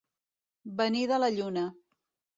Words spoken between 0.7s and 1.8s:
Venir de la lluna.